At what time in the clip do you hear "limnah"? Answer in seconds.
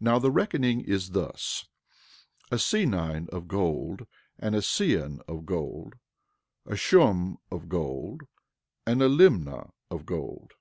9.08-9.70